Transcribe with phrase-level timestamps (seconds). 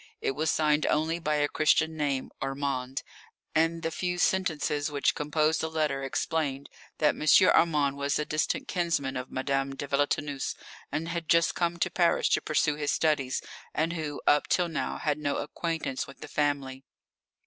[0.19, 3.03] It was signed only by a Christian name, "Armand,"
[3.53, 7.23] and the few sentences which composed the letter explained that M.
[7.53, 10.55] Armand was a distant kinsman of Madame de Villetaneuse
[10.91, 13.43] who had just come to Paris to pursue his studies,
[13.75, 16.83] and who, up till now, had no acquaintance with the family.